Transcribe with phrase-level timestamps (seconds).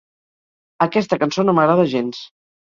[0.85, 2.27] Aquesta cançó no m'agrada gens.